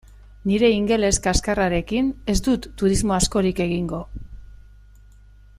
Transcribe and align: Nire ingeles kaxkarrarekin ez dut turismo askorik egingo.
Nire 0.51 0.69
ingeles 0.75 1.11
kaxkarrarekin 1.27 2.09
ez 2.35 2.37
dut 2.49 2.67
turismo 2.83 3.17
askorik 3.21 3.65
egingo. 3.69 4.05